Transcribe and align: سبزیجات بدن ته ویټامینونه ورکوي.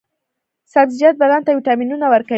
سبزیجات 0.73 1.15
بدن 1.21 1.41
ته 1.45 1.51
ویټامینونه 1.57 2.05
ورکوي. 2.09 2.29